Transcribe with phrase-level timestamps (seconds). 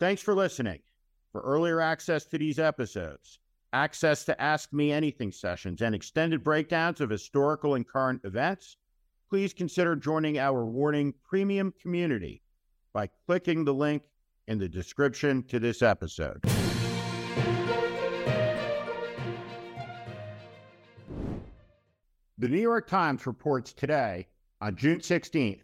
[0.00, 0.78] Thanks for listening.
[1.32, 3.40] For earlier access to these episodes,
[3.72, 8.76] access to Ask Me Anything sessions, and extended breakdowns of historical and current events,
[9.28, 12.42] please consider joining our Warning Premium community
[12.92, 14.04] by clicking the link
[14.46, 16.40] in the description to this episode.
[22.38, 24.28] The New York Times reports today,
[24.60, 25.62] on June 16th,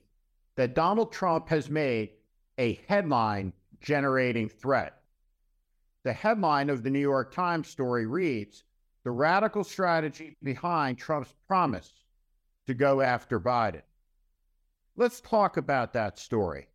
[0.57, 2.11] that Donald Trump has made
[2.59, 3.53] a headline
[3.85, 5.03] generating threat.
[6.05, 8.65] The headline of the New York Times story reads
[9.05, 11.93] The radical strategy behind Trump's promise
[12.67, 13.83] to go after Biden.
[14.97, 16.69] Let's talk about that story.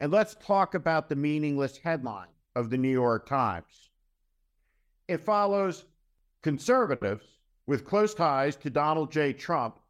[0.00, 3.90] And let's talk about the meaningless headline of the New York Times.
[5.06, 5.84] It follows
[6.42, 7.24] conservatives
[7.66, 9.32] with close ties to Donald J.
[9.32, 9.80] Trump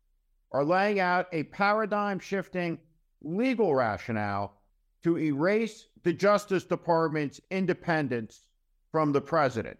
[0.51, 2.79] are laying out a paradigm shifting
[3.23, 4.58] legal rationale
[5.03, 8.45] to erase the Justice Department's independence
[8.91, 9.79] from the president.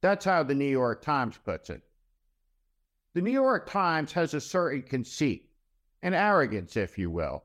[0.00, 1.82] That's how the New York Times puts it.
[3.14, 5.50] The New York Times has a certain conceit,
[6.02, 7.44] an arrogance, if you will.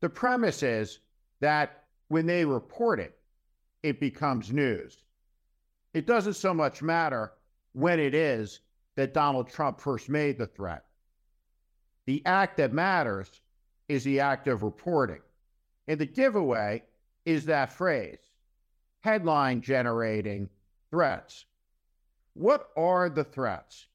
[0.00, 1.00] The premise is
[1.40, 3.18] that when they report it,
[3.82, 5.04] it becomes news.
[5.94, 7.32] It doesn't so much matter
[7.72, 8.60] when it is
[8.96, 10.84] that Donald Trump first made the threat.
[12.06, 13.40] The act that matters
[13.88, 15.20] is the act of reporting.
[15.86, 16.82] And the giveaway
[17.24, 18.18] is that phrase
[19.00, 20.48] headline generating
[20.90, 21.46] threats.
[22.34, 23.86] What are the threats?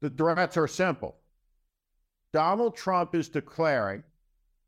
[0.00, 1.16] The threats are simple.
[2.32, 4.02] Donald Trump is declaring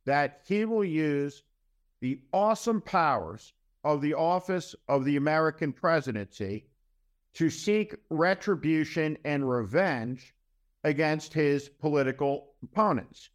[0.05, 1.43] that he will use
[2.01, 3.53] the awesome powers
[3.85, 6.67] of the office of the American presidency
[7.35, 10.35] to seek retribution and revenge
[10.85, 13.31] against his political opponents.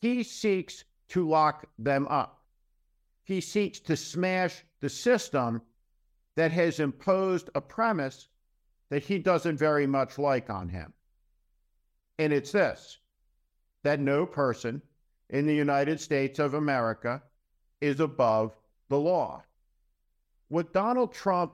[0.00, 2.42] He seeks to lock them up.
[3.24, 5.62] He seeks to smash the system
[6.36, 8.28] that has imposed a premise
[8.90, 10.92] that he doesn't very much like on him.
[12.18, 12.98] And it's this
[13.82, 14.82] that no person
[15.30, 17.22] in the United States of America
[17.80, 18.56] is above
[18.88, 19.42] the law.
[20.48, 21.52] What Donald Trump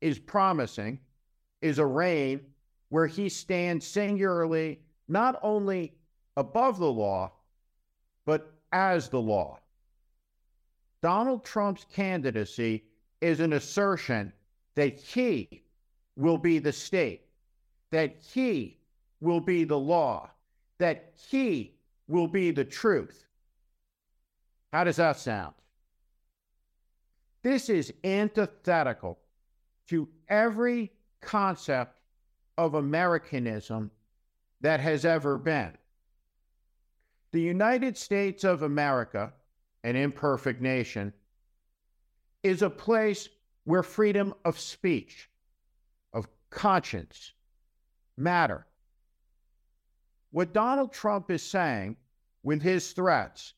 [0.00, 1.00] is promising
[1.60, 2.40] is a reign
[2.88, 5.94] where he stands singularly not only
[6.36, 7.32] above the law,
[8.26, 9.58] but as the law.
[11.00, 12.84] Donald Trump's candidacy
[13.20, 14.32] is an assertion
[14.74, 15.62] that he
[16.16, 17.22] will be the state,
[17.90, 18.76] that he
[19.20, 20.28] will be the law,
[20.78, 21.72] that he
[22.08, 23.24] will be the truth.
[24.72, 25.54] How does that sound?
[27.42, 29.18] This is antithetical
[29.88, 32.00] to every concept
[32.58, 33.90] of Americanism
[34.60, 35.72] that has ever been.
[37.36, 39.30] The United States of America,
[39.84, 41.12] an imperfect nation,
[42.42, 43.28] is a place
[43.64, 45.28] where freedom of speech,
[46.14, 47.34] of conscience,
[48.16, 48.66] matter.
[50.30, 51.98] What Donald Trump is saying
[52.42, 53.52] with his threats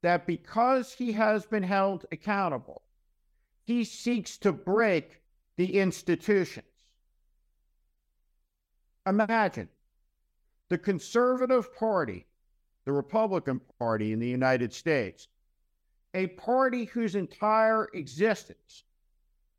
[0.00, 2.80] that because he has been held accountable,
[3.66, 5.20] he seeks to break
[5.58, 6.64] the institutions.
[9.06, 9.68] Imagine
[10.70, 12.24] the conservative party,
[12.86, 15.28] the Republican Party in the United States,
[16.14, 18.84] a party whose entire existence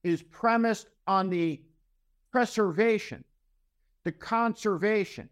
[0.04, 1.62] is premised on the
[2.32, 3.24] preservation,
[4.06, 5.30] the conservation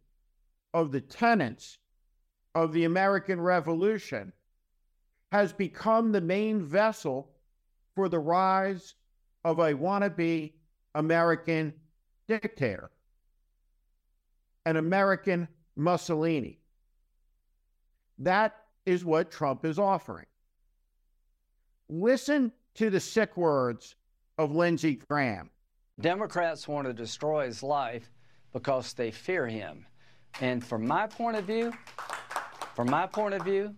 [0.74, 1.80] of the tenets
[2.54, 4.32] of the American Revolution,
[5.32, 7.32] has become the main vessel
[7.96, 8.96] for the rise
[9.44, 10.54] of a wannabe
[10.94, 11.74] American
[12.28, 12.92] dictator
[14.66, 16.60] an American Mussolini.
[18.20, 18.56] That
[18.86, 20.26] is what Trump is offering.
[21.90, 23.96] Listen to the sick words
[24.38, 25.50] of Lindsey Graham.
[26.00, 28.12] Democrats want to destroy his life
[28.54, 29.86] because they fear him.
[30.42, 31.72] And from my point of view,
[32.76, 33.74] from my point of view,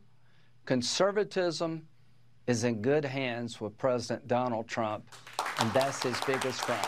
[0.66, 1.88] conservatism
[2.48, 5.08] is in good hands with President Donald Trump,
[5.60, 6.88] and that's his biggest friend.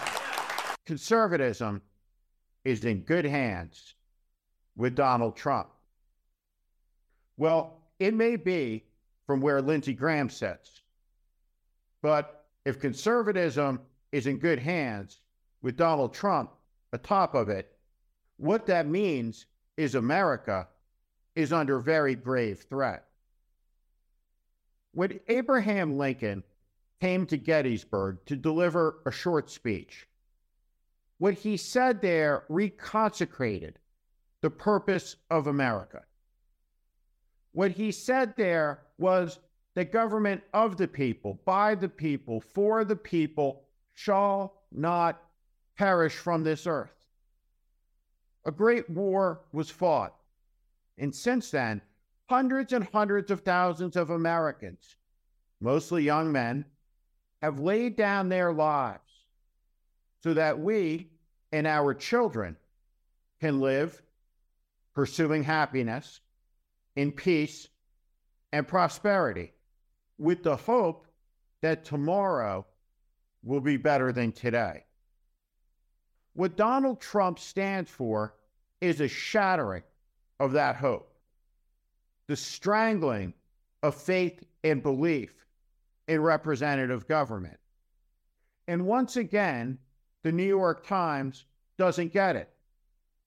[0.86, 1.81] Conservatism
[2.63, 3.95] is in good hands
[4.75, 5.69] with Donald Trump.
[7.39, 8.83] Well, it may be
[9.25, 10.81] from where Lindsey Graham sits,
[12.01, 13.80] but if conservatism
[14.12, 15.21] is in good hands
[15.62, 16.51] with Donald Trump
[16.91, 17.71] atop of it,
[18.36, 19.45] what that means
[19.77, 20.68] is America
[21.33, 23.06] is under very grave threat.
[24.92, 26.44] When Abraham Lincoln
[27.00, 30.09] came to Gettysburg to deliver a short speech,
[31.19, 33.75] what he said there reconsecrated
[34.42, 36.03] the purpose of America.
[37.59, 39.39] What he said there was
[39.73, 45.21] the government of the people, by the people, for the people, shall not
[45.75, 47.06] perish from this earth.
[48.45, 50.15] A great war was fought.
[50.97, 51.81] And since then,
[52.29, 54.95] hundreds and hundreds of thousands of Americans,
[55.59, 56.63] mostly young men,
[57.41, 59.25] have laid down their lives
[60.23, 61.09] so that we
[61.51, 62.56] and our children
[63.41, 64.01] can live
[64.94, 66.21] pursuing happiness
[67.00, 67.69] in peace
[68.51, 69.54] and prosperity
[70.18, 71.07] with the hope
[71.62, 72.66] that tomorrow
[73.42, 74.84] will be better than today.
[76.34, 78.36] What Donald Trump stands for
[78.81, 79.84] is a shattering
[80.42, 81.13] of that hope,
[82.28, 83.34] the strangling
[83.81, 85.34] of faith and belief
[86.10, 87.60] in representative government.
[88.68, 89.78] And once again,
[90.24, 91.45] the New York Times
[91.78, 92.50] doesn't get it.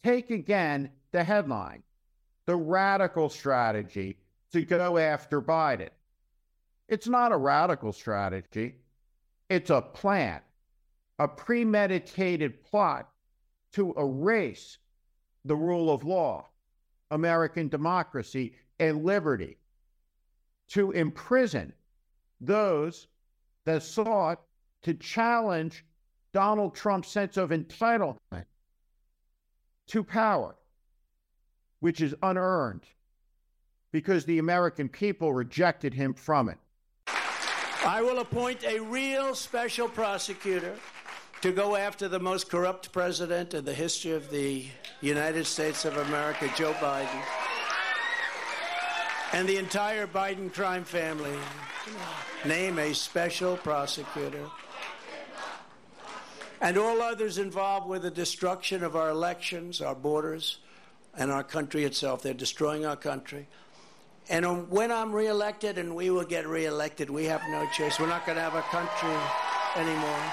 [0.05, 1.83] Take again the headline
[2.47, 4.19] the radical strategy
[4.53, 5.91] to go after Biden.
[6.89, 8.77] It's not a radical strategy,
[9.49, 10.41] it's a plan,
[11.19, 13.09] a premeditated plot
[13.73, 14.79] to erase
[15.44, 16.49] the rule of law,
[17.11, 19.56] American democracy, and liberty,
[20.69, 21.73] to imprison
[22.41, 23.06] those
[23.65, 24.41] that sought
[24.83, 25.85] to challenge
[26.33, 28.19] Donald Trump's sense of entitlement
[29.87, 30.56] to power,
[31.82, 32.84] which is unearned
[33.90, 36.56] because the American people rejected him from it.
[37.84, 40.76] I will appoint a real special prosecutor
[41.40, 44.64] to go after the most corrupt president in the history of the
[45.00, 47.23] United States of America, Joe Biden,
[49.32, 51.37] and the entire Biden crime family.
[52.44, 54.46] Name a special prosecutor.
[56.61, 60.58] And all others involved with the destruction of our elections, our borders,
[61.17, 62.23] and our country itself.
[62.23, 63.47] They're destroying our country.
[64.29, 67.99] And um, when I'm reelected, and we will get reelected, we have no choice.
[67.99, 69.17] We're not going to have a country
[69.76, 70.32] anymore.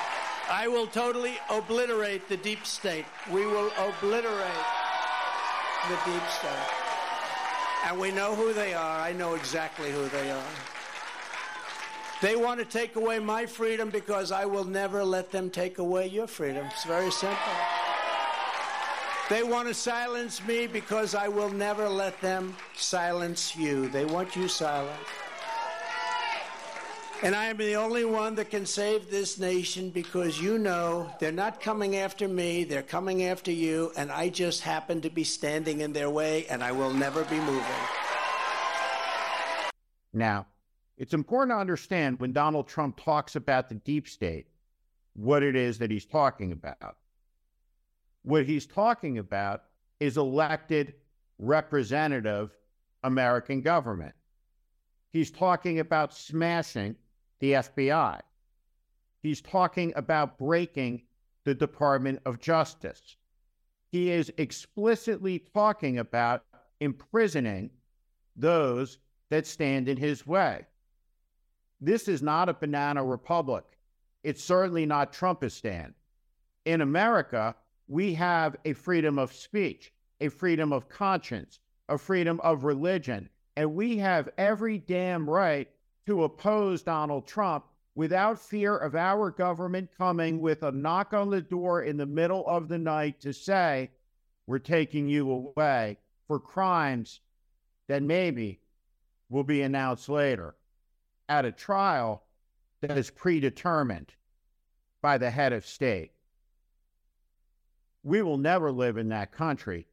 [0.50, 3.06] I will totally obliterate the deep state.
[3.32, 4.66] We will obliterate
[5.88, 6.70] the deep state.
[7.86, 9.00] And we know who they are.
[9.00, 10.52] I know exactly who they are.
[12.22, 16.08] They want to take away my freedom because I will never let them take away
[16.08, 16.66] your freedom.
[16.66, 17.38] It's very simple.
[19.30, 23.88] They want to silence me because I will never let them silence you.
[23.90, 25.00] They want you silent.
[27.22, 31.32] And I am the only one that can save this nation because you know they're
[31.32, 35.82] not coming after me, they're coming after you, and I just happen to be standing
[35.82, 37.64] in their way, and I will never be moving.
[40.14, 40.48] Now,
[40.98, 44.48] it's important to understand when Donald Trump talks about the deep state,
[45.14, 46.96] what it is that he's talking about.
[48.24, 49.64] What he's talking about
[50.00, 50.94] is elected
[51.38, 52.56] representative
[53.04, 54.14] American government.
[55.12, 56.96] He's talking about smashing
[57.40, 58.20] the FBI.
[59.22, 61.04] He's talking about breaking
[61.46, 63.18] the Department of Justice.
[63.92, 66.44] He is explicitly talking about
[66.80, 67.72] imprisoning
[68.36, 69.00] those
[69.30, 70.66] that stand in his way.
[71.82, 73.64] This is not a banana republic.
[74.24, 75.94] It's certainly not Trumpistan.
[76.66, 77.56] In America,
[77.90, 79.92] we have a freedom of speech,
[80.22, 81.60] a freedom of conscience,
[81.90, 83.28] a freedom of religion,
[83.58, 85.68] and we have every damn right
[86.06, 87.66] to oppose Donald Trump
[87.96, 92.46] without fear of our government coming with a knock on the door in the middle
[92.48, 93.90] of the night to say,
[94.46, 95.98] we're taking you away
[96.28, 97.22] for crimes
[97.88, 98.60] that maybe
[99.30, 100.56] will be announced later
[101.28, 102.24] at a trial
[102.82, 104.14] that is predetermined
[105.02, 106.12] by the head of state.
[108.04, 109.88] We will never live in that country.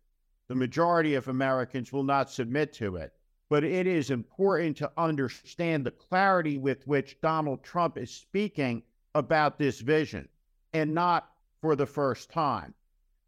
[0.48, 3.12] The majority of Americans will not submit to it
[3.48, 8.82] but it is important to understand the clarity with which Donald Trump is speaking
[9.14, 10.28] about this vision,
[10.72, 12.74] and not for the first time.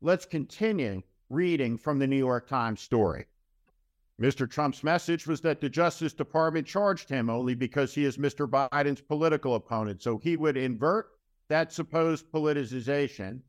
[0.00, 3.26] Let's continue reading from the New York Times story.
[4.20, 4.50] Mr.
[4.50, 8.49] Trump's message was that the Justice Department charged him only because he is Mr.
[8.49, 11.11] Biden's political opponent, so he would invert
[11.49, 13.40] that supposed politicization.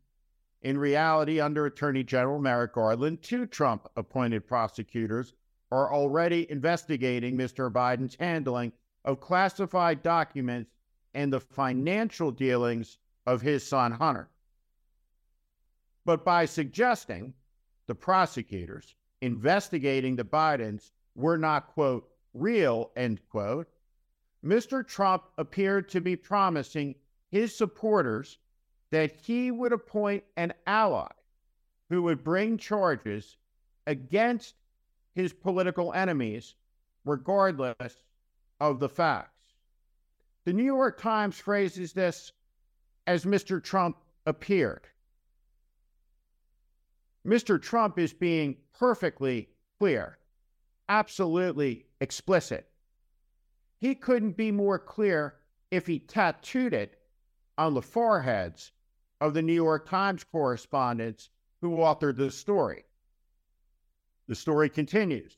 [0.61, 5.33] In reality, under Attorney General Merrick Garland, two Trump appointed prosecutors
[5.71, 7.71] are already investigating Mr.
[7.71, 8.73] Biden's handling
[9.05, 10.71] of classified documents
[11.13, 14.29] and the financial dealings of his son Hunter.
[16.05, 17.33] But by suggesting
[17.87, 23.67] the prosecutors investigating the Bidens were not, quote, real, end quote,
[24.43, 24.85] Mr.
[24.85, 26.95] Trump appeared to be promising
[27.29, 28.37] his supporters
[28.91, 31.11] that he would appoint an ally
[31.89, 33.37] who would bring charges
[33.87, 34.55] against
[35.13, 36.55] his political enemies,
[37.05, 38.03] regardless
[38.59, 39.53] of the facts.
[40.45, 42.31] The New York Times phrases this
[43.07, 43.63] as Mr.
[43.63, 44.87] Trump appeared.
[47.25, 47.61] Mr.
[47.61, 50.17] Trump is being perfectly clear,
[50.87, 52.69] absolutely explicit.
[53.77, 55.35] He couldn't be more clear
[55.71, 56.99] if he tattooed it
[57.57, 58.71] on the foreheads
[59.21, 61.29] of the New York Times correspondents
[61.61, 62.85] who authored the story.
[64.27, 65.37] The story continues.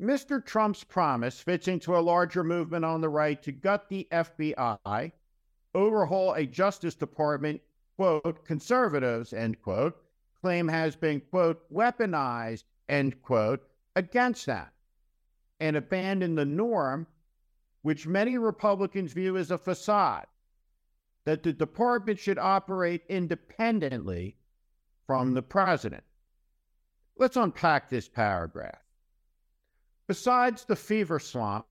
[0.00, 0.44] Mr.
[0.44, 5.12] Trump's promise fits into a larger movement on the right to gut the FBI,
[5.74, 7.60] overhaul a Justice Department,
[7.96, 10.02] quote, conservatives, end quote,
[10.40, 14.72] claim has been, quote, weaponized, end quote, against that,
[15.60, 17.06] and abandon the norm,
[17.82, 20.26] which many Republicans view as a facade,
[21.26, 24.36] that the department should operate independently
[25.06, 25.34] from mm-hmm.
[25.34, 26.04] the president.
[27.18, 28.78] Let's unpack this paragraph.
[30.06, 31.68] Besides the fever slumps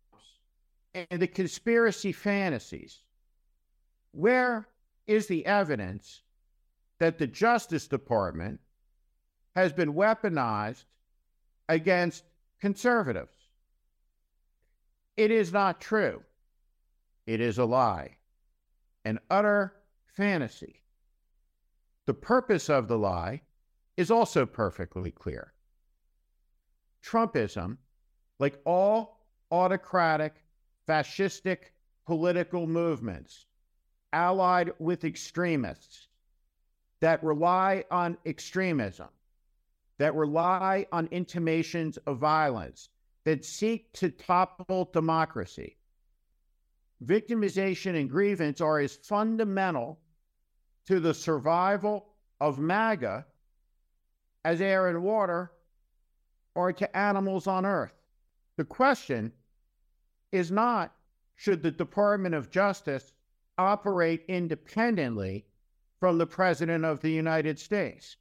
[0.94, 3.00] and the conspiracy fantasies,
[4.12, 4.68] where
[5.08, 6.22] is the evidence
[7.00, 8.60] that the Justice Department
[9.56, 10.84] has been weaponized
[11.70, 12.26] against
[12.60, 13.36] conservatives?
[15.16, 16.24] It is not true.
[17.26, 18.18] It is a lie,
[19.06, 19.74] an utter
[20.06, 20.82] fantasy.
[22.06, 23.42] The purpose of the lie
[23.98, 25.54] is also perfectly clear.
[27.04, 27.78] Trumpism,
[28.40, 30.44] like all autocratic,
[30.88, 31.72] fascistic
[32.06, 33.46] political movements
[34.12, 36.08] allied with extremists
[37.02, 39.10] that rely on extremism,
[39.98, 42.90] that rely on intimations of violence,
[43.24, 45.78] that seek to topple democracy.
[47.04, 50.00] Victimization and grievance are as fundamental
[50.86, 53.26] to the survival of MAGA
[54.46, 55.52] as air and water
[56.54, 57.94] or to animals on earth.
[58.56, 59.34] The question
[60.32, 60.96] is not
[61.36, 63.14] should the Department of Justice
[63.58, 65.46] operate independently
[66.00, 68.18] from the President of the United States.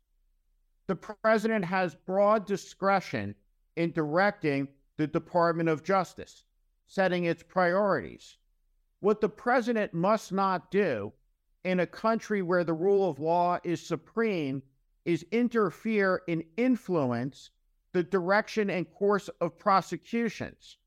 [0.86, 3.34] The President has broad discretion
[3.76, 6.44] in directing the Department of Justice,
[6.86, 8.36] setting its priorities.
[9.04, 11.12] What the President must not do
[11.62, 14.62] in a country where the rule of law is supreme
[15.04, 17.50] is interfere and influence
[17.92, 20.78] the direction and course of prosecutions.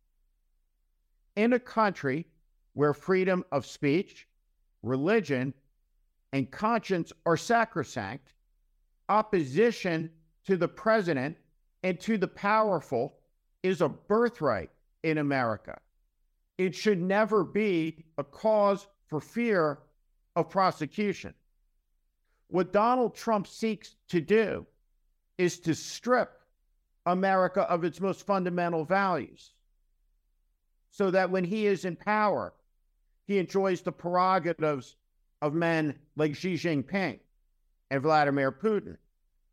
[1.35, 2.25] In a country
[2.73, 4.27] where freedom of speech,
[4.81, 5.53] religion,
[6.33, 8.33] and conscience are sacrosanct,
[9.09, 10.09] opposition
[10.45, 11.37] to the president
[11.83, 13.19] and to the powerful
[13.61, 14.71] is a birthright
[15.03, 15.79] in America.
[16.57, 19.79] It should never be a cause for fear
[20.35, 21.33] of prosecution.
[22.47, 24.65] What Donald Trump seeks to do
[25.37, 26.41] is to strip
[27.05, 29.53] America of its most fundamental values
[30.89, 32.53] so that when he is in power,
[33.27, 34.95] he enjoys the prerogatives
[35.41, 37.19] of men like Xi Jinping
[37.91, 38.97] and Vladimir Putin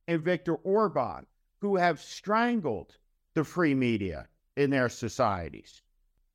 [0.08, 1.26] and Viktor Orban,
[1.60, 2.96] who have strangled
[3.34, 5.82] the free media in their societies.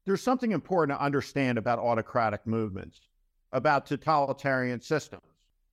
[0.10, 3.00] There's something important to understand about autocratic movements,
[3.52, 5.22] about totalitarian systems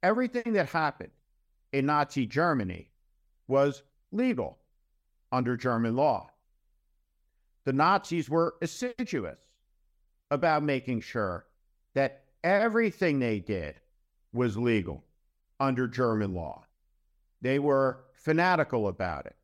[0.02, 1.10] everything that happened
[1.72, 2.90] in Nazi Germany
[3.48, 4.58] was legal
[5.32, 6.28] under German law.
[7.64, 9.38] The Nazis were assiduous
[10.30, 11.46] about making sure
[11.94, 13.80] that everything they did
[14.34, 15.02] was legal
[15.58, 16.66] under German law.
[17.40, 19.36] They were fanatical about it.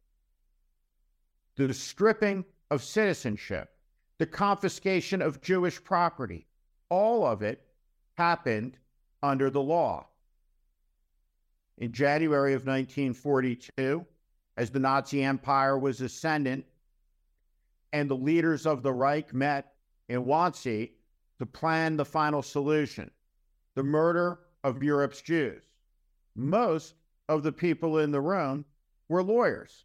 [1.56, 3.71] The stripping of citizenship,
[4.19, 6.47] the confiscation of Jewish property,
[6.88, 7.66] all of it
[8.16, 8.76] happened
[9.23, 10.07] under the law.
[11.78, 14.04] In January of 1942
[14.57, 16.64] as the Nazi Empire was ascendant
[17.92, 19.75] and the leaders of the Reich met
[20.09, 20.90] in Wannsee
[21.38, 23.11] to plan the final solution
[23.75, 25.62] the murder of Europe's Jews.
[26.37, 26.95] Most
[27.28, 28.64] of the people in the room
[29.09, 29.85] were lawyers,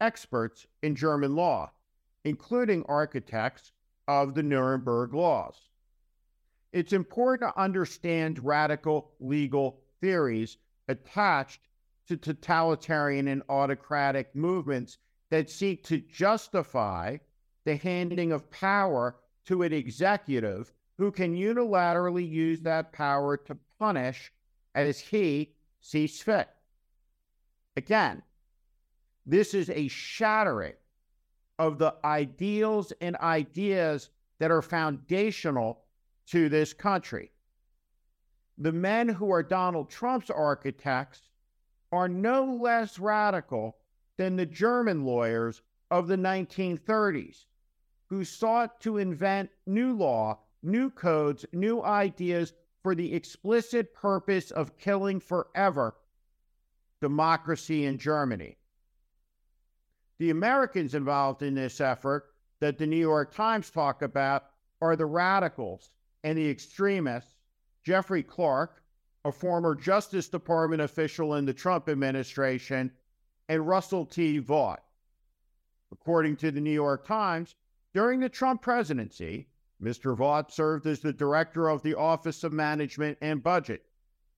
[0.00, 1.70] experts in German law,
[2.28, 3.72] including architects
[4.06, 5.56] of the Nuremberg laws.
[6.72, 10.58] It's important to understand radical legal theories
[10.88, 11.60] attached
[12.08, 14.98] to totalitarian and autocratic movements
[15.30, 17.16] that seek to justify
[17.64, 19.16] the handing of power
[19.46, 24.32] to an executive who can unilaterally use that power to punish
[24.74, 26.48] as he sees fit.
[27.76, 28.22] Again,
[29.24, 30.74] this is a shattering
[31.58, 35.84] of the ideals and ideas that are foundational
[36.26, 37.30] to this country
[38.60, 41.28] the men who are Donald Trump's architects
[41.92, 43.76] are no less radical
[44.16, 47.44] than the German lawyers of the 1930s
[48.08, 54.76] who sought to invent new law new codes, new ideas for the explicit purpose of
[54.76, 55.94] killing forever
[57.00, 58.57] democracy in Germany.
[60.18, 64.50] The Americans involved in this effort that the New York Times talk about
[64.82, 65.90] are the radicals
[66.24, 67.36] and the extremists,
[67.84, 68.82] Jeffrey Clark,
[69.24, 72.90] a former Justice Department official in the Trump administration,
[73.48, 74.38] and Russell T.
[74.38, 74.82] Vought.
[75.92, 77.54] According to the New York Times,
[77.94, 79.48] during the Trump presidency,
[79.80, 80.16] Mr.
[80.16, 83.86] Vought served as the director of the Office of Management and Budget,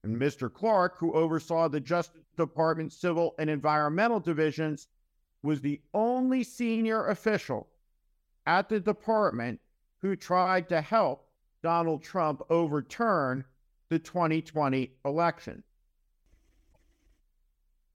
[0.03, 0.53] and Mr.
[0.53, 4.87] Clark, who oversaw the Justice Department Civil and Environmental Divisions,
[5.43, 7.67] was the only senior official
[8.45, 9.59] at the department
[9.99, 11.27] who tried to help
[11.63, 13.45] Donald Trump overturn
[13.89, 15.63] the 2020 election.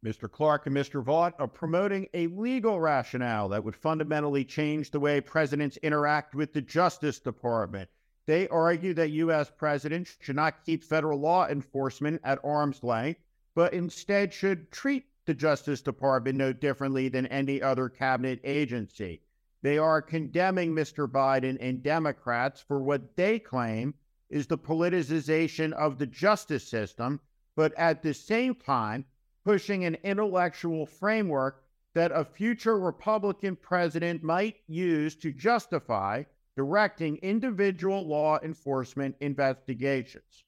[0.05, 0.31] Mr.
[0.31, 1.03] Clark and Mr.
[1.03, 6.53] Vought are promoting a legal rationale that would fundamentally change the way presidents interact with
[6.53, 7.89] the Justice Department.
[8.27, 9.51] They argue that U.S.
[9.51, 13.21] presidents should not keep federal law enforcement at arm's length,
[13.55, 19.21] but instead should treat the Justice Department no differently than any other cabinet agency.
[19.63, 21.07] They are condemning Mr.
[21.07, 23.95] Biden and Democrats for what they claim
[24.31, 27.21] is the politicization of the justice system,
[27.55, 29.05] but at the same time,
[29.45, 31.63] pushing an intellectual framework
[31.95, 36.23] that a future Republican president might use to justify
[36.57, 40.45] directing individual law enforcement investigations.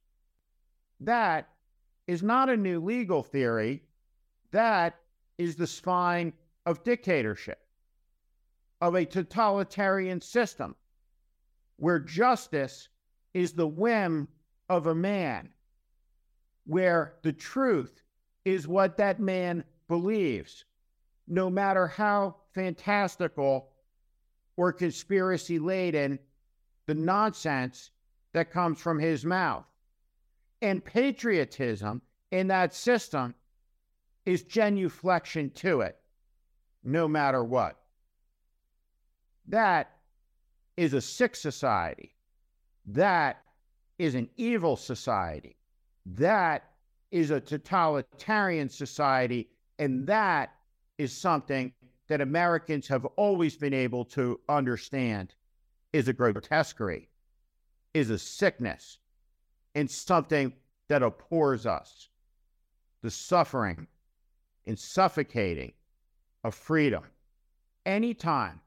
[1.00, 1.48] That
[2.06, 3.82] is not a new legal theory.
[4.50, 4.98] That
[5.36, 6.32] is the spine
[6.66, 7.60] of dictatorship
[8.80, 10.76] of a totalitarian system
[11.76, 12.88] where justice
[13.34, 14.28] is the whim
[14.68, 15.50] of a man,
[16.66, 18.02] where the truth
[18.44, 20.64] is what that man believes,
[21.26, 23.70] no matter how fantastical
[24.56, 26.18] or conspiracy laden
[26.86, 27.90] the nonsense
[28.32, 29.66] that comes from his mouth.
[30.60, 33.34] And patriotism in that system
[34.28, 35.96] is genuflection to it,
[36.84, 37.78] no matter what.
[39.46, 39.90] That
[40.76, 42.14] is a sick society.
[42.84, 43.40] That
[43.98, 45.56] is an evil society.
[46.04, 46.64] That
[47.10, 49.48] is a totalitarian society.
[49.78, 50.50] And that
[50.98, 51.72] is something
[52.08, 55.34] that Americans have always been able to understand
[55.94, 57.08] is a grotesquerie,
[57.94, 58.98] is a sickness,
[59.74, 60.52] and something
[60.88, 62.10] that abhors us.
[63.00, 63.86] The suffering
[64.68, 65.72] and suffocating
[66.44, 67.02] of freedom.
[67.86, 68.60] Anytime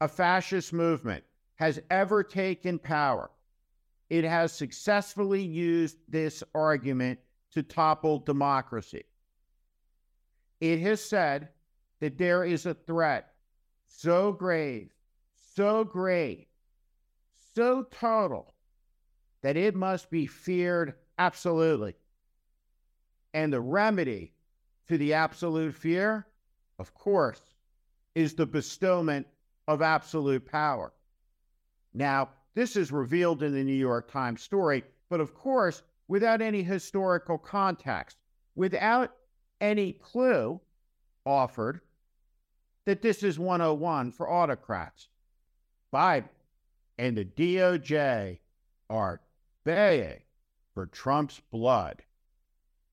[0.00, 1.24] a fascist movement
[1.56, 3.30] has ever taken power,
[4.10, 7.18] it has successfully used this argument
[7.50, 9.04] to topple democracy.
[10.60, 11.48] It has said
[12.00, 13.32] that there is a threat
[13.86, 14.90] so grave,
[15.54, 16.48] so great,
[17.54, 18.54] so total
[19.40, 21.94] that it must be feared absolutely.
[23.32, 24.34] And the remedy
[24.88, 26.26] to the absolute fear,
[26.78, 27.40] of course,
[28.14, 29.26] is the bestowment
[29.66, 30.92] of absolute power.
[31.94, 36.62] Now, this is revealed in the New York Times story, but of course, without any
[36.62, 38.16] historical context,
[38.54, 39.14] without
[39.60, 40.60] any clue
[41.24, 41.80] offered
[42.86, 45.08] that this is 101 for autocrats.
[45.92, 46.28] Biden
[46.98, 48.38] and the DOJ
[48.88, 49.20] are
[49.64, 50.22] baying
[50.74, 52.02] for Trump's blood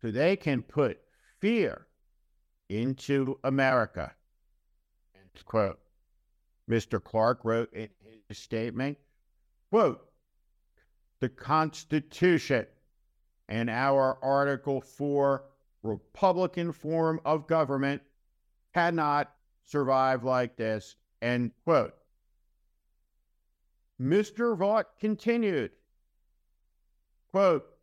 [0.01, 0.99] so they can put
[1.39, 1.88] fear
[2.69, 4.13] into America.
[5.15, 5.80] End quote.
[6.69, 7.04] Mr.
[7.04, 7.89] Clark wrote in
[8.28, 8.98] his statement,
[9.69, 10.10] quote,
[11.19, 12.65] the Constitution
[13.48, 15.43] and our Article 4
[15.84, 18.02] Republican form of government
[18.74, 19.32] cannot
[19.63, 21.93] survive like this, end quote.
[24.02, 24.58] Mr.
[24.58, 25.71] Vought continued,
[27.32, 27.75] quote,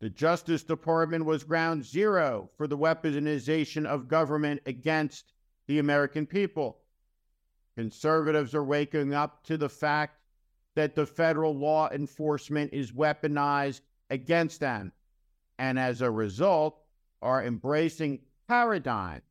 [0.00, 5.32] the Justice Department was ground zero for the weaponization of government against
[5.66, 6.78] the American people.
[7.76, 10.20] Conservatives are waking up to the fact
[10.74, 13.80] that the federal law enforcement is weaponized
[14.10, 14.92] against them,
[15.58, 16.80] and as a result,
[17.20, 19.22] are embracing paradigm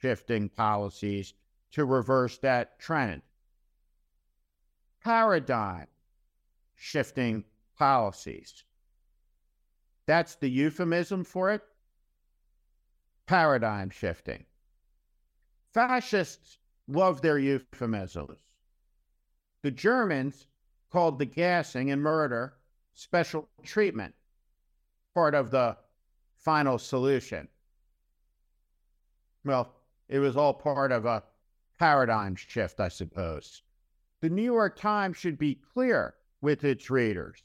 [0.00, 1.32] shifting policies
[1.70, 3.22] to reverse that trend.
[5.02, 5.86] Paradigm
[6.74, 7.44] shifting
[7.78, 8.64] policies.
[10.06, 11.62] That's the euphemism for it.
[13.26, 14.44] Paradigm shifting.
[15.72, 18.38] Fascists love their euphemisms.
[19.62, 20.46] The Germans
[20.90, 22.54] called the gassing and murder
[22.94, 24.14] special treatment,
[25.14, 25.76] part of the
[26.36, 27.48] final solution.
[29.44, 29.74] Well,
[30.08, 31.22] it was all part of a
[31.78, 33.62] paradigm shift, I suppose.
[34.20, 37.42] The New York Times should be clear with its readers.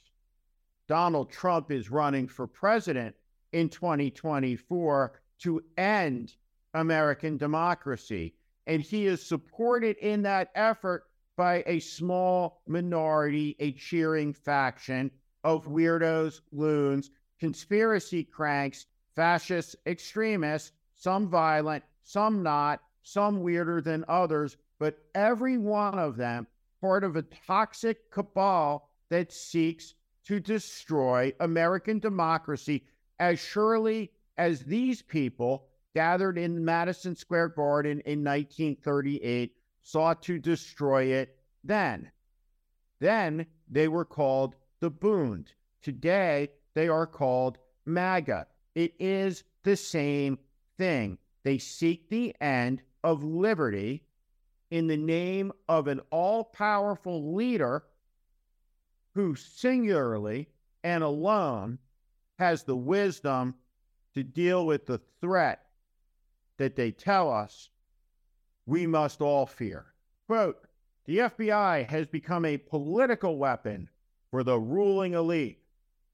[0.88, 3.14] Donald Trump is running for president
[3.52, 6.34] in 2024 to end
[6.74, 8.34] American democracy.
[8.66, 11.04] And he is supported in that effort
[11.36, 15.10] by a small minority, a cheering faction
[15.44, 24.56] of weirdos, loons, conspiracy cranks, fascist extremists, some violent, some not, some weirder than others,
[24.78, 26.46] but every one of them
[26.80, 29.94] part of a toxic cabal that seeks
[30.28, 32.84] to destroy American democracy
[33.18, 35.64] as surely as these people
[35.94, 42.10] gathered in Madison Square Garden in 1938 sought to destroy it then.
[43.00, 45.50] Then they were called the Bund.
[45.80, 48.48] Today they are called MAGA.
[48.74, 50.38] It is the same
[50.76, 51.16] thing.
[51.42, 54.04] They seek the end of liberty
[54.70, 57.84] in the name of an all powerful leader
[59.18, 60.48] who singularly
[60.84, 61.76] and alone
[62.38, 63.52] has the wisdom
[64.14, 65.64] to deal with the threat
[66.56, 67.68] that they tell us
[68.64, 69.86] we must all fear.
[70.28, 70.64] Quote
[71.06, 73.88] The FBI has become a political weapon
[74.30, 75.64] for the ruling elite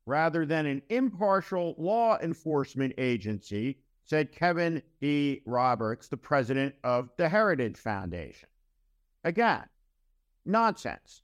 [0.07, 5.43] rather than an impartial law enforcement agency said Kevin D.
[5.45, 8.49] Roberts, the president of the Heritage Foundation.
[9.25, 9.65] Again,
[10.47, 11.21] nonsense.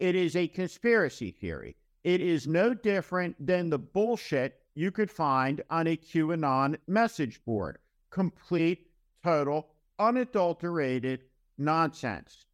[0.00, 1.76] It is a conspiracy theory.
[2.04, 7.78] It is no different than the bullshit you could find on a QAnon message board.
[8.10, 8.90] Complete,
[9.24, 11.24] total, unadulterated
[11.58, 12.46] nonsense.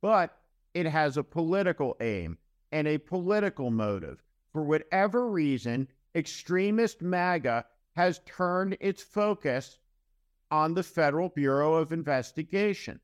[0.00, 0.36] But
[0.74, 2.38] it has a political aim
[2.72, 4.22] and a political motive.
[4.52, 9.78] For whatever reason, extremist MAGA has turned its focus
[10.50, 13.00] on the Federal Bureau of Investigation.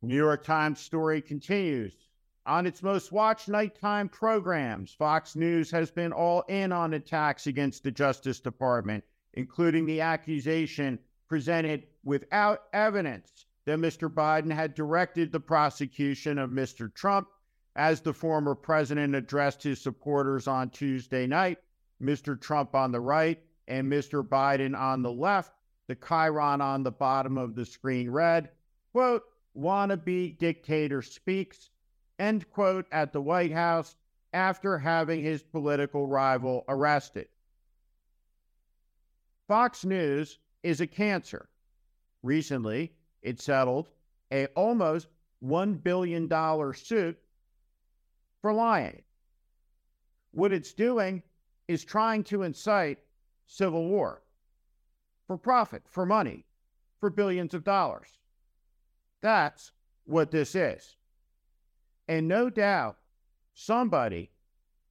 [0.00, 1.94] New York Times story continues.
[2.44, 7.84] On its most watched nighttime programs, Fox News has been all in on attacks against
[7.84, 14.12] the Justice Department, including the accusation presented without evidence that Mr.
[14.12, 16.92] Biden had directed the prosecution of Mr.
[16.92, 17.28] Trump.
[17.76, 21.58] As the former president addressed his supporters on Tuesday night,
[22.02, 22.38] Mr.
[22.38, 24.26] Trump on the right and Mr.
[24.26, 25.52] Biden on the left.
[25.86, 28.50] The chyron on the bottom of the screen read,
[28.90, 29.22] quote,
[29.56, 31.70] wannabe dictator speaks,
[32.22, 33.96] end quote, at the White House
[34.32, 37.26] after having his political rival arrested.
[39.48, 41.48] Fox News is a cancer.
[42.22, 43.88] Recently, it settled
[44.32, 45.08] a almost
[45.44, 46.28] $1 billion
[46.74, 47.18] suit
[48.40, 49.02] for lying.
[50.30, 51.22] What it's doing
[51.66, 52.98] is trying to incite
[53.46, 54.22] civil war
[55.26, 56.46] for profit, for money,
[57.00, 58.18] for billions of dollars.
[59.20, 59.72] That's
[60.04, 60.96] what this is.
[62.12, 62.98] And no doubt
[63.54, 64.32] somebody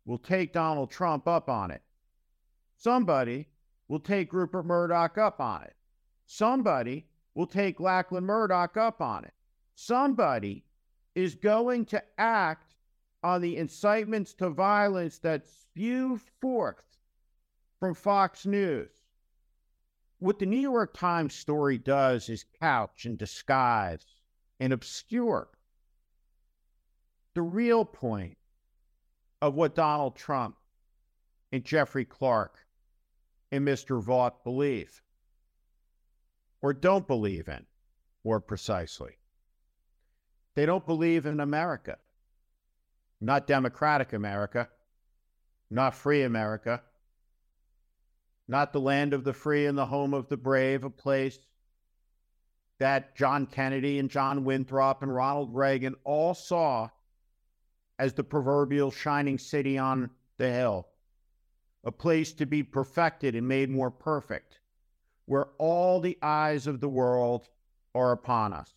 [0.05, 1.84] will take Donald Trump up on it.
[2.77, 3.47] Somebody
[3.88, 5.75] will take Rupert Murdoch up on it.
[6.25, 7.05] Somebody
[7.36, 9.36] will take Lachlan Murdoch up on it.
[9.75, 10.65] Somebody
[11.13, 12.73] is going to act
[13.21, 16.97] on the incitements to violence that spew forth
[17.79, 18.89] from Fox News.
[20.17, 24.07] What the New York Times story does is couch and disguise
[24.60, 25.49] and obscure
[27.34, 28.38] the real point
[29.41, 30.56] of what Donald Trump
[31.52, 32.60] and Jeffrey Clark
[33.52, 34.02] and Mr.
[34.02, 35.02] Vought believe
[36.62, 37.65] or don't believe in,
[38.24, 39.17] more precisely.
[40.54, 41.98] They don't believe in America,
[43.20, 44.70] not democratic America,
[45.70, 46.82] not free America,
[48.48, 51.39] not the land of the free and the home of the brave, a place
[52.80, 56.89] that John Kennedy and John Winthrop and Ronald Reagan all saw
[58.01, 60.87] as the proverbial shining city on the hill,
[61.85, 64.59] a place to be perfected and made more perfect,
[65.25, 67.47] where all the eyes of the world
[67.95, 68.73] are upon us.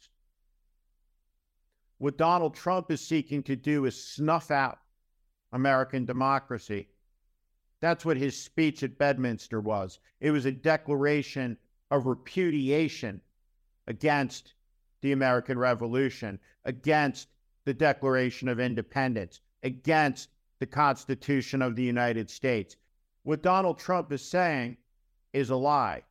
[1.98, 4.78] What Donald Trump is seeking to do is snuff out
[5.52, 6.88] American democracy
[7.84, 9.98] that's what his speech at Bedminster was.
[10.18, 11.58] It was a declaration
[11.90, 13.20] of repudiation
[13.86, 14.54] against
[15.02, 17.28] the American Revolution, against
[17.64, 22.76] the Declaration of Independence, against the Constitution of the United States.
[23.22, 24.76] What Donald Trump is saying
[25.32, 26.02] is a lie.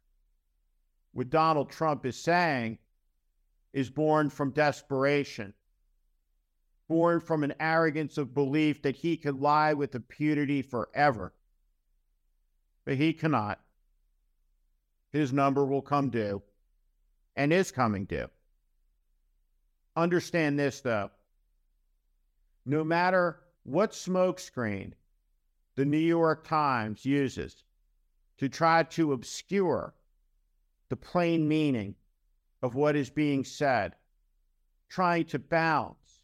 [1.13, 2.79] What Donald Trump is saying
[3.71, 5.53] is born from desperation,
[6.87, 11.33] born from an arrogance of belief that he could lie with impunity forever
[12.85, 13.59] but he cannot.
[15.11, 16.41] His number will come due
[17.35, 18.29] and is coming due.
[19.95, 21.11] Understand this, though.
[22.65, 24.93] No matter what smokescreen
[25.75, 27.63] the New York Times uses
[28.37, 29.93] to try to obscure
[30.89, 31.95] the plain meaning
[32.61, 33.95] of what is being said,
[34.89, 36.23] trying to balance,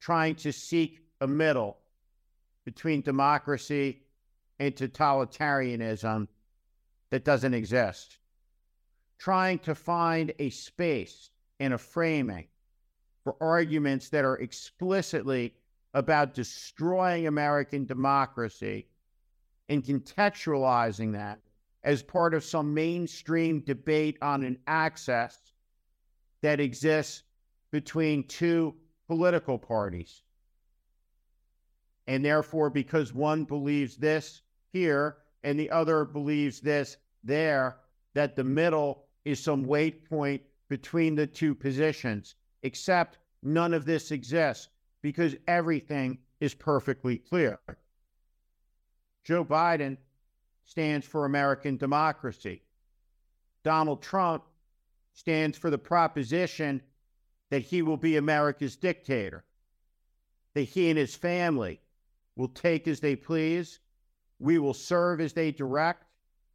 [0.00, 1.78] trying to seek a middle
[2.64, 4.02] between democracy
[4.58, 6.28] and totalitarianism
[7.10, 8.18] that doesn't exist,
[9.18, 11.30] trying to find a space
[11.60, 12.46] and a framing
[13.24, 15.54] for arguments that are explicitly
[15.94, 18.86] about destroying American democracy
[19.68, 21.40] and contextualizing that
[21.82, 25.52] as part of some mainstream debate on an access
[26.42, 27.22] that exists
[27.70, 28.74] between two
[29.06, 30.22] political parties.
[32.06, 37.78] And therefore, because one believes this here and the other believes this there,
[38.12, 44.10] that the middle is some weight point between the two positions except none of this
[44.10, 44.68] exists
[45.02, 47.60] because everything is perfectly clear.
[49.22, 49.98] Joe Biden
[50.64, 52.62] stands for American democracy.
[53.62, 54.44] Donald Trump
[55.12, 56.82] stands for the proposition
[57.50, 59.44] that he will be America's dictator,
[60.54, 61.80] that he and his family
[62.36, 63.78] will take as they please,
[64.38, 66.04] we will serve as they direct,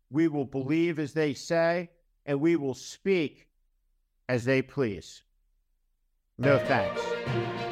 [0.09, 1.89] we will believe as they say,
[2.25, 3.47] and we will speak
[4.27, 5.23] as they please.
[6.39, 7.68] No thanks.